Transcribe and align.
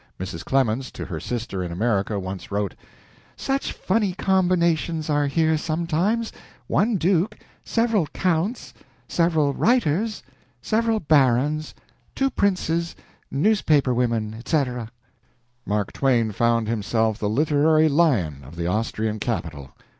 Mrs. 0.19 0.43
Clemens, 0.43 0.89
to 0.93 1.05
her 1.05 1.19
sister 1.19 1.63
in 1.63 1.71
America, 1.71 2.17
once 2.19 2.51
wrote: 2.51 2.73
"Such 3.37 3.71
funny 3.71 4.13
combinations 4.13 5.11
are 5.11 5.27
here 5.27 5.59
sometimes: 5.59 6.31
one 6.65 6.97
duke, 6.97 7.37
several 7.63 8.07
counts, 8.07 8.73
several 9.07 9.53
writers, 9.53 10.23
several 10.59 10.99
barons, 11.01 11.75
two 12.15 12.31
princes, 12.31 12.95
newspaper 13.29 13.93
women, 13.93 14.33
etc." 14.33 14.89
Mark 15.67 15.93
Twain 15.93 16.31
found 16.31 16.67
himself 16.67 17.19
the 17.19 17.29
literary 17.29 17.87
lion 17.87 18.43
of 18.43 18.55
the 18.55 18.65
Austrian 18.65 19.19
capital. 19.19 19.69